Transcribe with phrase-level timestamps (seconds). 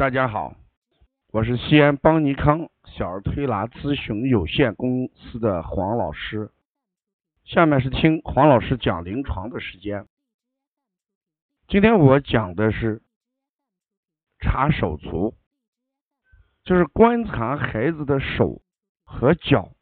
[0.00, 0.56] 大家好，
[1.30, 6.50] 我是西安邦尼康小儿推拿咨询有限公司的黄老师。
[7.44, 10.06] 下面是听黄老师讲临床的时间。
[11.68, 13.02] 今天我讲的是
[14.38, 15.34] 查手足，
[16.64, 18.62] 就是观察孩子的手
[19.04, 19.74] 和脚，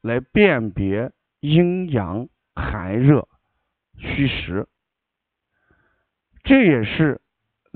[0.00, 3.28] 来辨别阴阳寒热
[3.98, 4.66] 虚实。
[6.42, 7.20] 这也是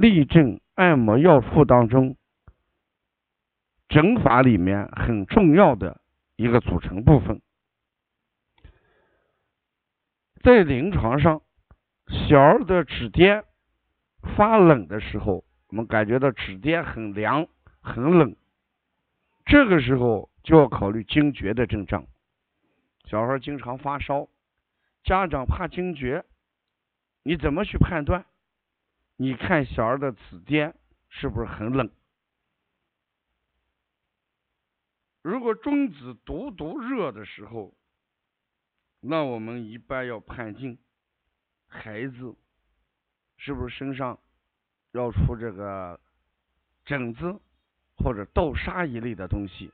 [0.00, 2.16] 立正按摩要术当中
[3.86, 6.00] 整法里面很重要的
[6.36, 7.42] 一个组成部分。
[10.42, 11.42] 在临床上，
[12.06, 13.44] 小儿的指尖
[14.22, 17.46] 发冷的时候，我们感觉到指尖很凉、
[17.82, 18.34] 很冷，
[19.44, 22.06] 这个时候就要考虑惊厥的症状。
[23.04, 24.28] 小孩经常发烧，
[25.04, 26.24] 家长怕惊厥，
[27.22, 28.24] 你怎么去判断？
[29.22, 30.74] 你看小儿的指尖
[31.10, 31.90] 是不是很冷？
[35.20, 37.76] 如果中指独独热的时候，
[39.00, 40.78] 那我们一般要判定
[41.66, 42.34] 孩子
[43.36, 44.18] 是不是身上
[44.92, 46.00] 要出这个
[46.86, 47.38] 疹子
[47.98, 49.70] 或者豆沙一类的东西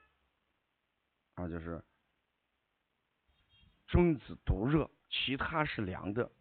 [1.36, 1.84] 啊，就是
[3.86, 6.32] 中指独热，其他是凉的。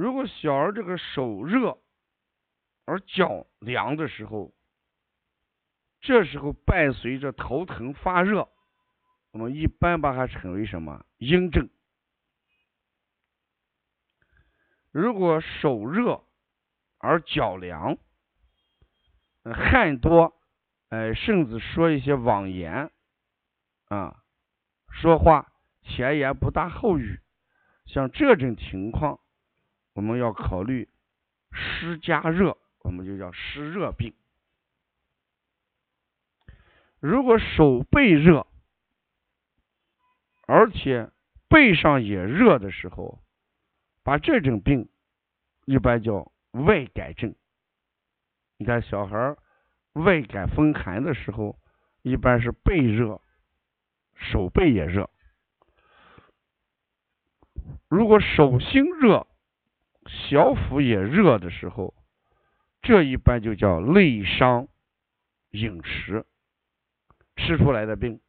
[0.00, 1.76] 如果小儿这个手热
[2.86, 4.54] 而脚凉的时候，
[6.00, 8.48] 这时候伴随着头疼发热，
[9.30, 11.68] 我们一般把它称为什么阴症？
[14.90, 16.24] 如果手热
[16.96, 17.98] 而脚凉，
[19.44, 20.34] 汗多，
[20.88, 22.90] 呃，甚至说一些妄言
[23.88, 24.22] 啊，
[24.90, 27.20] 说话前言不搭后语，
[27.84, 29.20] 像这种情况。
[29.92, 30.88] 我们要考虑
[31.52, 34.14] 湿加热，我们就叫湿热病。
[37.00, 38.46] 如果手背热，
[40.46, 41.10] 而且
[41.48, 43.22] 背上也热的时候，
[44.02, 44.88] 把这种病
[45.64, 47.34] 一般叫外感症。
[48.58, 49.36] 你看小孩
[49.94, 51.58] 外感风寒的时候，
[52.02, 53.22] 一般是背热，
[54.14, 55.10] 手背也热。
[57.88, 59.26] 如果手心热，
[60.10, 61.94] 小腹也热的时候，
[62.82, 64.68] 这一般就叫内伤
[65.50, 66.26] 饮食
[67.36, 68.20] 吃出来的病。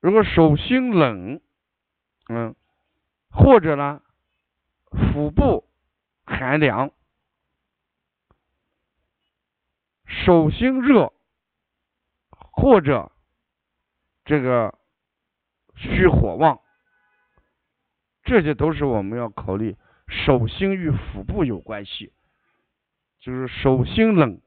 [0.00, 1.40] 如果手心冷，
[2.28, 2.54] 嗯，
[3.30, 4.02] 或者呢，
[4.90, 5.68] 腹部
[6.24, 6.90] 寒凉，
[10.06, 11.12] 手心热，
[12.30, 13.12] 或者
[14.24, 14.78] 这个
[15.76, 16.60] 虚火旺。
[18.32, 19.76] 这些都是我们要考虑，
[20.08, 22.14] 手心与腹部有关系，
[23.20, 24.40] 就是手心冷，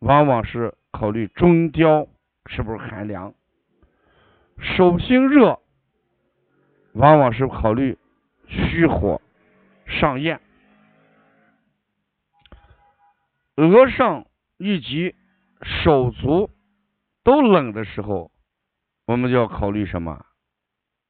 [0.00, 2.08] 往往是考虑中焦
[2.46, 3.34] 是不是寒凉；
[4.58, 5.60] 手心热，
[6.94, 7.96] 往往是考虑
[8.48, 9.22] 虚火
[9.86, 10.40] 上炎。
[13.54, 14.26] 额上
[14.56, 15.14] 以及
[15.62, 16.50] 手足
[17.22, 18.32] 都冷的时候，
[19.06, 20.26] 我们就要考虑什么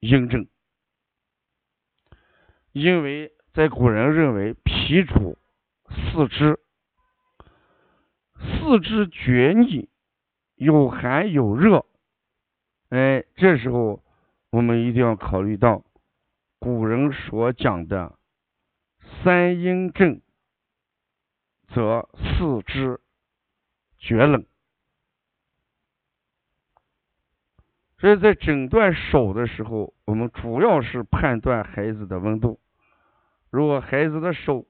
[0.00, 0.46] 阴症。
[2.72, 5.38] 因为在古人认为脾主
[5.88, 6.58] 四肢，
[8.34, 9.88] 四肢厥逆，
[10.54, 11.84] 有寒有热，
[12.88, 14.02] 哎，这时候
[14.50, 15.84] 我们一定要考虑到
[16.58, 18.18] 古人所讲的
[19.22, 20.22] 三阴症，
[21.68, 23.00] 则四肢
[23.98, 24.46] 厥冷。
[28.02, 32.58] 所以在诊断手的时候，我们主要是判断孩子的温度。
[33.48, 34.66] 如果孩子的手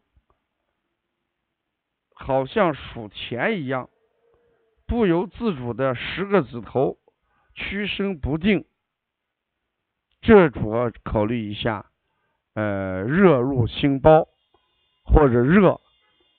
[2.15, 3.89] 好像数钱一样，
[4.87, 6.99] 不由自主的十个指头
[7.55, 8.67] 屈伸不定，
[10.21, 11.87] 这主要考虑一下，
[12.53, 14.29] 呃，热入心包
[15.07, 15.81] 或者热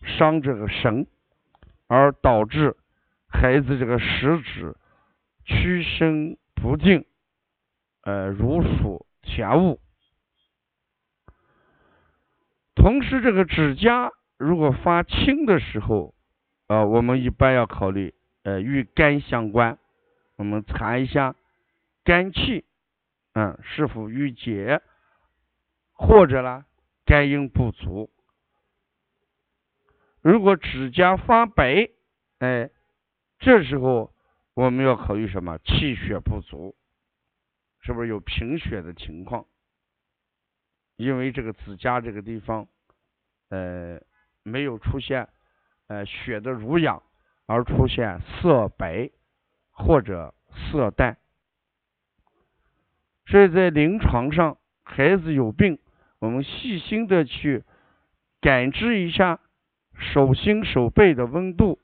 [0.04, 1.08] 伤这个神，
[1.88, 2.78] 而导致
[3.28, 4.76] 孩子这个食指
[5.44, 7.04] 屈伸不定，
[8.04, 9.82] 呃，如数钱物。
[12.74, 16.16] 同时，这个指甲如果发青的时候，
[16.68, 18.14] 啊，我们一般要考虑，
[18.44, 19.78] 呃，与肝相关，
[20.38, 21.36] 我们查一下
[22.06, 22.64] 肝气，
[23.34, 24.82] 嗯，是否郁结，
[25.92, 26.64] 或者呢，
[27.04, 28.10] 肝阴不足。
[30.22, 31.90] 如果指甲发白，
[32.40, 32.70] 哎，
[33.40, 34.13] 这时候
[34.54, 35.58] 我们要考虑什么？
[35.60, 36.76] 气血不足，
[37.82, 39.46] 是不是有贫血的情况？
[40.96, 42.68] 因为这个指甲这个地方。
[43.50, 44.02] 呃，
[44.42, 45.30] 没有出现
[45.86, 47.04] 呃血的濡养，
[47.46, 49.12] 而出现色白
[49.70, 51.18] 或者色淡。
[53.28, 55.78] 所以在临床上，孩子有病，
[56.18, 57.64] 我们细心的去
[58.42, 59.40] 感知一下
[60.00, 61.80] 手心手背的温度、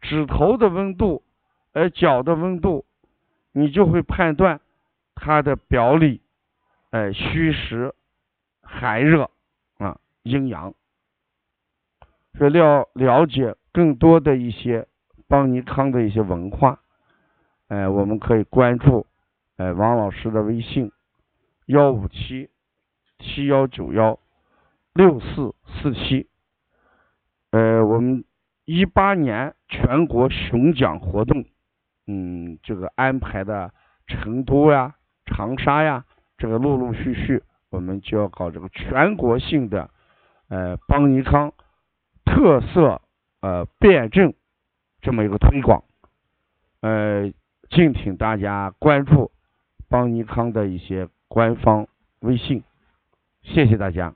[0.00, 1.22] 指头的温度、
[1.72, 2.84] 而脚的温度，
[3.52, 4.60] 你就会判断
[5.14, 6.20] 他的表里
[6.90, 7.94] 呃虚实、
[8.62, 9.30] 寒热
[9.78, 10.74] 啊阴阳。
[12.34, 14.86] 所以了了解更多的一些
[15.26, 16.80] 邦尼康的一些文化，
[17.68, 19.06] 呃，我们可以关注。
[19.56, 20.92] 呃，王老师的微信：
[21.66, 22.48] 幺五七
[23.18, 24.18] 七幺九幺
[24.92, 26.28] 六四四七。
[27.50, 28.24] 呃，我们
[28.64, 31.44] 一八年全国巡讲活动，
[32.08, 33.70] 嗯，这个安排的
[34.06, 34.96] 成都呀、
[35.26, 36.04] 长沙呀，
[36.38, 39.90] 这个陆陆续续，我们就要搞这个全国性的
[40.48, 41.52] 呃邦尼康
[42.24, 43.02] 特色
[43.42, 44.32] 呃辩证
[45.02, 45.84] 这么一个推广，
[46.80, 47.30] 呃，
[47.68, 49.30] 敬请大家关注。
[49.90, 51.86] 邦尼康的一些官方
[52.20, 52.62] 微信，
[53.42, 54.14] 谢谢大家。